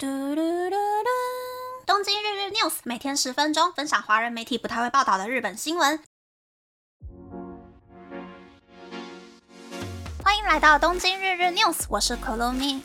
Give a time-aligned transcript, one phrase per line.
[0.00, 1.08] 嘟嘟嘟嘟！
[1.84, 5.98] 东京日日 news 每天十分钟，分享华人媒体不太会报道的日本新闻。
[10.22, 12.80] 欢迎来到东京日日 news，我是可露咪。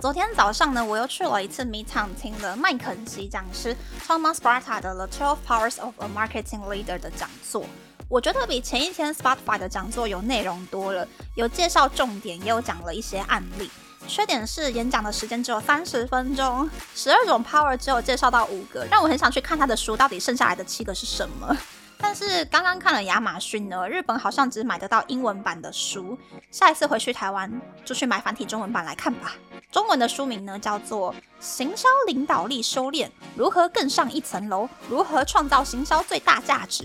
[0.00, 7.64] 昨天早上呢，我又去了一次米场，听了麦肯锡讲师 Thomas Sparta 的《The Twelve Powers of a Marketing Leader》的讲座。
[8.08, 11.06] 我觉得比前一天 Spotify 的讲座有内容多了，
[11.36, 13.70] 有介绍重点，也有讲了一些案例。
[14.08, 21.54] 缺点是演讲的时间只有三十分钟，十二种 power 只有介绍到五个，让我很想去看他的书，到底剩下来的七个是什么？
[21.98, 26.18] 但是刚刚看了亚马逊呢，日本好像只买得到英文版的书，
[26.50, 27.52] 下一次回去台湾
[27.84, 29.34] 就去买繁体中文版来看吧。
[29.70, 34.66] 中文的书名呢叫做《行销领导力修炼：如何更上一层楼？
[34.88, 36.84] 如何创造行销最大价值》。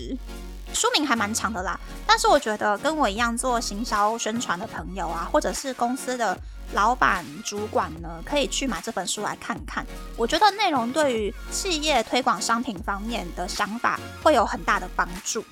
[0.74, 6.36] 书名还蛮长的啦，但是我觉得跟我一样做行销宣传的朋友啊，或者是公司的
[6.72, 9.86] 老板、主管呢，可以去买这本书来看看。
[10.16, 15.44] 我觉得内容对于企业推广商品方面的想法会有很大的帮助。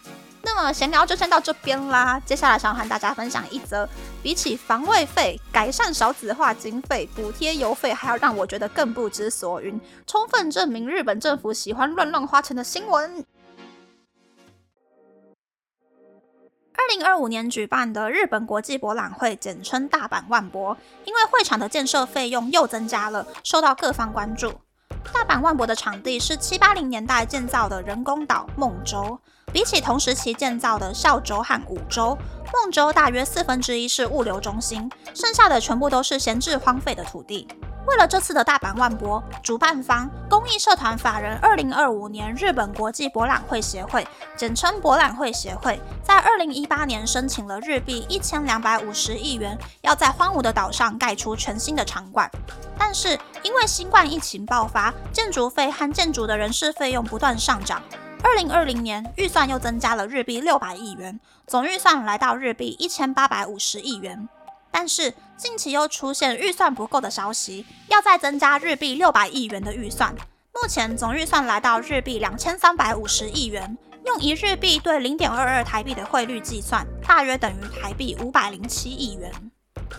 [0.45, 3.89] 那么闲聊就先到这边啦，接下来想要和大家分享一则
[4.25, 13.25] 比起防卫费、改善少子化经费、补贴邮费，还要让我觉得更不知所云，充分证明日本政府喜欢乱乱花钱的新闻。
[16.83, 24.53] 二零二五年举办的日本国际博览会，简称大阪万博，因为会场的建设费用又增加了，受到各方关注。
[25.13, 29.17] 大阪万博的场地是七八零年代建造的人工岛梦洲，
[29.53, 32.17] 比起同时期建造的孝州和五州，
[32.53, 37.47] 梦州大约四分之一是物流中心，剩下的全部都是闲置荒废的土地。
[37.85, 52.31] 为了这次的大阪万博，主办方公益社团法人二零二五年日本国际博览会协会，简称博览会协会，在二零一八年申请了日币一千两百五十亿元，要在荒芜的岛上盖出全新的场馆。
[52.79, 57.83] 但是因为新冠疫情爆发，建筑费和建筑的人事费用不断上涨。
[58.23, 64.29] 二零二零年预算又增加了日币六百亿元，总预算来到日币一千八百五十亿元。
[64.71, 70.15] 但是近期又出现预算不够的消息，要再增加日币六百亿元的预算。
[70.55, 79.31] 目前总预算来到日币两千三百五十亿元，用一日币兑零点二二台币的汇率计算，大约等于台币五百零七亿元。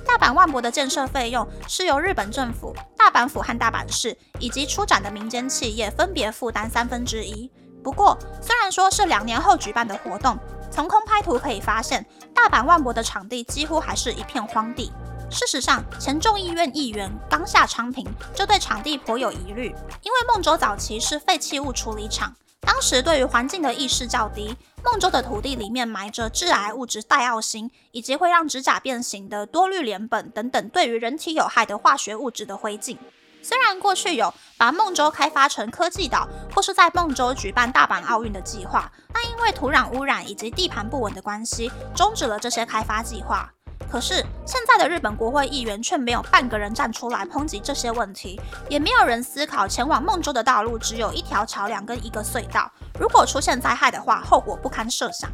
[0.08, 7.52] 大阪万博的建设费用是由日本政府、大阪府和大阪市以及出展的民间企业分别负担三分之一。
[7.84, 10.40] 不过，虽然说是两年后举办的活动。
[10.72, 14.92] 从空拍图可以发现，大阪万博的场地几乎还是一片荒地。
[15.30, 19.66] 事实上，前众议院议员冈下昌平就对场地颇有疑虑，
[20.02, 24.56] 因为孟州早期是废弃物处理厂，当时对于环境的意识较低。
[24.84, 32.98] 孟州的土地里面埋着致癌物质戴奥星，以及会让指甲变形的多氯联苯等等对于人体有害的化学物质的灰烬。
[33.44, 43.52] 虽然过去有把孟州开发成科技岛，或是在孟州举办大阪奥运的计划，但因为土壤污染以及地盘不稳的关系，终止了这些开发计划。
[43.92, 48.40] 可是现在的日本国会议员却没有半个人站出来抨击这些问题，
[48.70, 55.30] 也没有人思考前往孟州的道路只有一条桥梁跟一个隧道，如果出现灾害的话，后果不堪设想。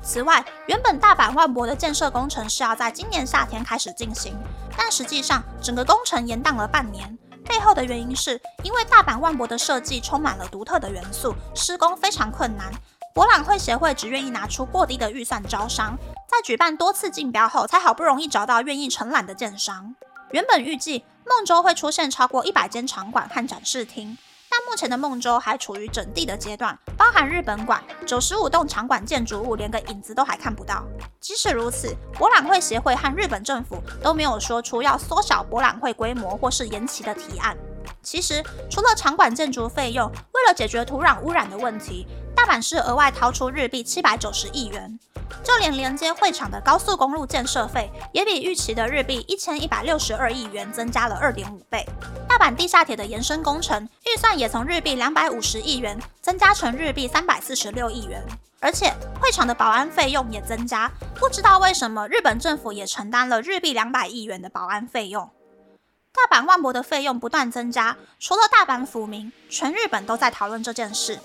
[0.00, 4.36] 此外，原本大阪万博的建设工程是要在今年夏天开始进行，
[4.76, 7.18] 但实际上整个工程延宕了半年。
[7.44, 12.72] 背后的原因是因为大阪万博的设计充满了独特的元素，施工非常困难。
[13.14, 15.96] 博览会协会只愿意拿出过低的预算招商，
[16.26, 19.94] 在举办多次竞标后，才好不容易找到愿意承揽的建商。
[20.32, 24.18] 原本预计孟州会出现超过一百间场馆和展示厅。
[24.56, 30.84] 但目前的孟州还处于整地的阶段，包含日本馆九十五栋场馆建筑物，连个影子都还看不到。
[31.18, 37.56] 即使如此，博览会协会和日本政府都没有说出要缩小博览会规模或是延期的提案。
[38.00, 42.06] 其实，除了场馆建筑费用，为了解决土壤污染的问题，
[42.36, 45.00] 大阪市额外掏出日币七百九十亿元。
[45.42, 51.86] 就连连接会场的高速公路建设费，也比预期的日币一千一百六十二亿元增加了二点五倍。
[52.28, 58.22] 大阪地下铁的延伸工程预算也从日币两百五十亿元增加成日币三百四十六亿元，
[58.60, 60.90] 而且会场的保安费用也增加。
[61.14, 65.30] 不知道为什么，日本政府也承担了日币两百亿元的保安费用。
[66.12, 71.18] 大阪万博的费用不断增加，除了大阪府民，全日本都在讨论这件事。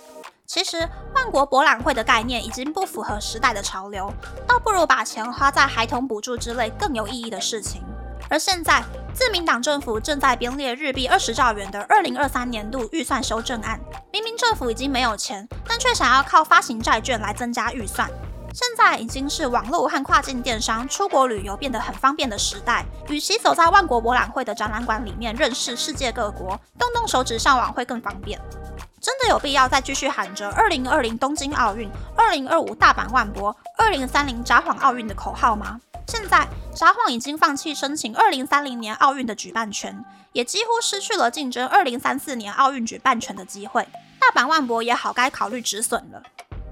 [0.49, 0.77] 其实
[1.13, 4.11] 万国博览会的概念已经不符合时代的潮流，
[4.47, 7.83] 倒不如把钱花在孩童补助之类更有意义的事情。
[8.27, 13.79] 而现在，自民党政府正在编列日币二十兆元的二零二三年度预算修正案。
[14.11, 18.09] 明明政府已经没有钱，但却想要靠发行债券来增加预算。
[18.51, 22.83] 现在已经是网络和跨境电商出国旅游变得很方便的时代。
[23.07, 28.41] 与其走在万国博览会的展览馆里面认识世界各国，动动手指上网会更方便。
[29.01, 35.79] 真的有必要再继续喊着“二零二零东京奥运、二零二五大阪万博、二零三零札幌奥运”的口号吗？
[36.07, 40.03] 现在札幌已经放弃申请二零三零年奥运的举办权，
[40.33, 43.87] 也几乎失去了竞争二零三四年奥运举办权的机会。
[44.19, 46.21] 大阪万博也好该考虑止损了。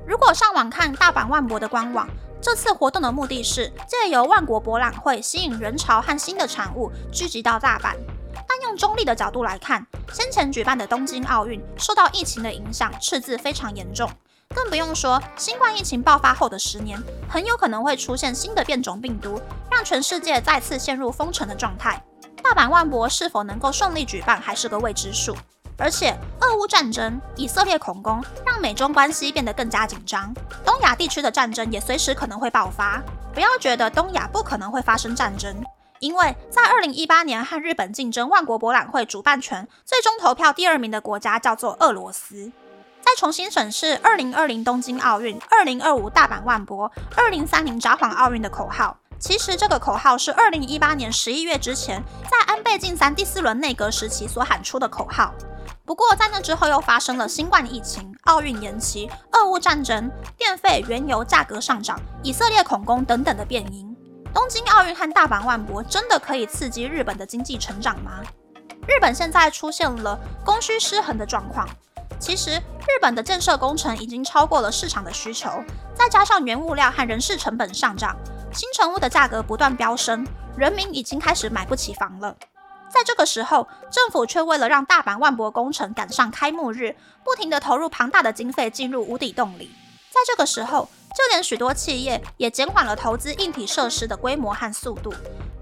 [0.05, 2.07] 如果上网看大阪万博的官网，
[2.41, 7.95] 这次活动的目的是借由万国博览会吸引人潮和新的产物聚集到大阪。
[8.77, 14.09] 中立的角度来看，先前举办的东京奥运受到疫情的影响，赤字非常严重。
[14.55, 16.97] 更不用说新冠疫情爆发后的十年，
[17.27, 22.01] 很有可能会出现新的变种病毒，让全世界再次陷入封城的状态。
[22.41, 25.35] 大阪万博是否能够顺利举办，还是个未知数。
[25.77, 30.33] 而且，俄乌战争、以色列恐攻，让美中关系变得更加紧张。
[30.65, 33.03] 东亚地区的战争也随时可能会爆发。
[33.33, 35.63] 不要觉得东亚不可能会发生战争，
[35.99, 42.51] 因为在二零一八年和日本竞争万国博览会主办权，最终投票第二名的国家叫做俄罗斯。
[43.01, 48.97] 再重新审视二零二零东京奥运、二零二五大阪万博、二零三零札幌奥运的口号。
[49.19, 55.33] 其实这个口号是二零一八年十一月之前，在安倍晋三第四轮内阁时期所喊出的口号。
[55.85, 63.96] 不过，在那之后又发生了新冠疫情、奥运延期、俄乌战争、电费、原油价格上涨、以色列恐攻等等的变因。
[64.33, 68.21] 东京奥运和大阪万博真的可以刺激日本的经济成长吗？
[68.87, 71.67] 日本现在出现了供需失衡的状况。
[72.19, 75.49] 其实，日本的建设工程已经超过了市场的需求，
[75.93, 78.15] 再加上原物料和人事成本上涨，
[78.53, 80.25] 新成屋的价格不断飙升，
[80.55, 82.35] 人民已经开始买不起房了。
[82.89, 89.71] 在这个时候，政府却为了让大阪万博工程赶上开幕日，不停地投入庞大的经费进入无底洞里。
[90.09, 95.11] 在这个时候，就连许多企业也减缓了投资硬体设施的规模和速度。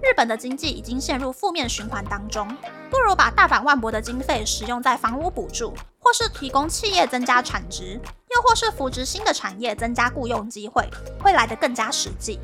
[0.02, 2.46] 日本的经济已经陷入负面循环当中，
[2.92, 7.98] 不如把大阪万博的经费使用在房屋补助，或是提供企业增加产值，
[8.36, 10.90] 又或是扶植新的产业，增加雇佣机会，
[11.22, 12.38] 会来得更加实际。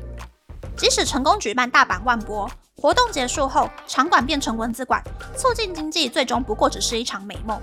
[0.74, 5.04] 即使成功举办大阪万博，活动结束后，场馆变成文字馆，
[5.36, 7.60] 促进经济最终不过只是一场美梦。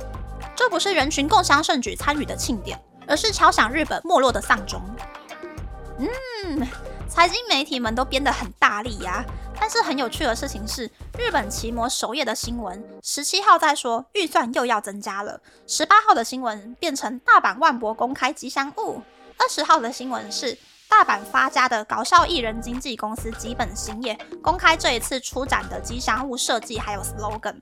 [0.56, 4.80] 这不是人群共襄盛举参与的庆典，而是敲响日本没落的丧钟。
[6.00, 6.68] 嗯，
[7.08, 9.24] 财经媒体们都编得很大力呀。
[9.60, 19.02] 但是很有趣的事情是，日本奇摩首页的新闻，十七号在说预算又要增加了，十八号的新闻变成大阪万博公开吉祥物，
[19.38, 20.58] 二十号的新闻是。
[20.92, 27.54] 大阪发家的搞笑艺人经纪公司吉本兴业公开这一次出展的吉祥物设计还有 slogan，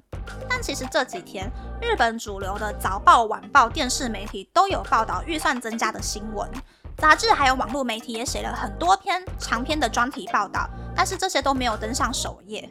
[0.48, 1.52] 但其实这几天
[1.82, 6.50] 日本主流的早报、晚报、电视媒体都有报道预算增加的新闻，
[6.98, 12.68] 杂志还有网络媒体也写了很多篇长篇的专题报道，但是这些都没有登上首页。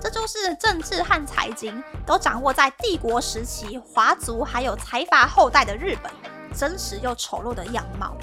[0.00, 6.12] 这就是政治和财经都掌握在帝国时期华族还有财阀后代的日本
[6.52, 8.16] 真实又丑陋的样貌。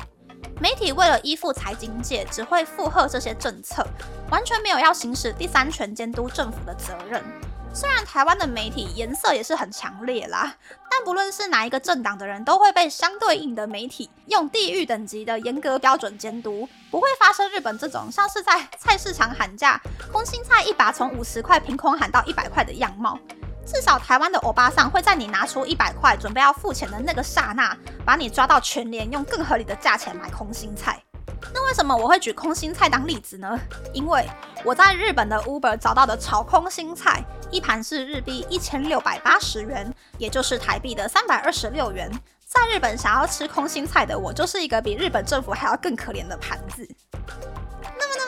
[0.59, 3.85] 媒体为了依附财经界，只会附和这些政策，
[4.29, 7.23] 完全没有要行使第三权监督政府的责任。
[7.75, 10.55] 虽然台湾的媒体颜色也是很强烈啦，
[10.89, 19.77] 但不论是哪一个政党的人，都会被相对应的媒体用地域等级的严格标准监督，不会发生日本这种像是在菜市场喊价，
[20.09, 23.19] 空心菜一把从五十块凭空喊到一百块的样貌。
[23.65, 31.03] 至少台湾的欧巴桑会在你拿出一百块准备要付钱的那个刹那，把你抓到全联，用更合理的价钱买空心菜。
[31.53, 33.57] 那为什么我会举空心菜当例子呢？
[33.93, 34.27] 因为
[34.63, 42.11] 我在日本的 Uber 找到的炒空心菜，一盘是日币一千六百八十元，也就是台币的三百二十六元。
[42.45, 46.87] 在日本想要吃空心菜的我，就是一个比日本政府还要更可怜的盘子。